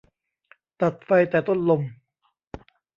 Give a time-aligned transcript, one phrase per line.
[0.81, 1.81] ตัดไฟแต่ต้นลม